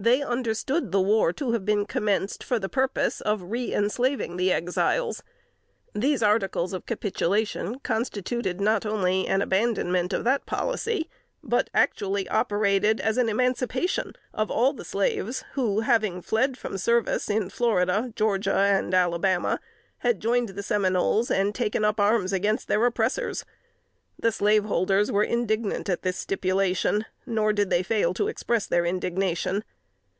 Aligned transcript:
They 0.00 0.22
understood 0.22 0.92
the 0.92 1.00
war 1.00 1.32
to 1.32 1.50
have 1.50 1.64
been 1.64 1.84
commenced 1.84 2.44
for 2.44 2.60
the 2.60 2.68
purpose 2.68 3.20
of 3.20 3.40
reënslaving 3.40 4.36
the 4.36 4.52
Exiles. 4.52 5.24
These 5.92 6.22
articles 6.22 6.72
of 6.72 6.86
capitulation 6.86 7.80
constituted 7.80 8.60
not 8.60 8.86
only 8.86 9.26
an 9.26 9.42
abandonment 9.42 10.12
of 10.12 10.22
that 10.22 10.46
policy, 10.46 11.10
but 11.42 11.68
actually 11.74 12.28
operated 12.28 13.00
as 13.00 13.18
an 13.18 13.28
emancipation 13.28 14.12
of 14.32 14.52
all 14.52 14.72
the 14.72 14.84
slaves 14.84 15.42
who, 15.54 15.80
having 15.80 16.22
fled 16.22 16.56
from 16.56 16.78
service 16.78 17.28
in 17.28 17.50
Florida, 17.50 18.12
Georgia 18.14 18.54
and 18.54 18.94
Alabama, 18.94 19.58
had 19.98 20.20
joined 20.20 20.50
the 20.50 20.62
Seminoles 20.62 21.28
and 21.28 21.52
taken 21.56 21.84
up 21.84 21.98
arms 21.98 22.32
against 22.32 22.68
their 22.68 22.86
oppressors. 22.86 23.44
The 24.16 24.30
slaveholders 24.30 25.10
were 25.10 25.24
indignant 25.24 25.88
at 25.88 26.02
this 26.02 26.18
stipulation, 26.18 27.04
nor 27.26 27.52
did 27.52 27.68
they 27.68 27.82
fail 27.82 28.14
to 28.14 28.28
express 28.28 28.64
their 28.64 28.86
indignation. 28.86 29.64